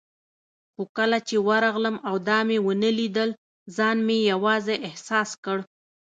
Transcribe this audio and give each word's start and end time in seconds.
خو 0.73 0.83
کله 0.97 1.17
چې 1.27 1.35
ورغلم 1.49 1.95
او 2.07 2.15
دا 2.29 2.39
مې 2.47 2.57
ونه 2.65 2.89
لیدل، 2.99 3.29
ځان 3.77 3.97
مې 4.07 4.17
یوازې 4.31 4.75
احساس 4.87 5.29
کړ. 5.43 5.57